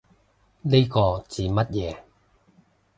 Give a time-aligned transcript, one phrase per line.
[0.63, 1.97] 呢個指乜嘢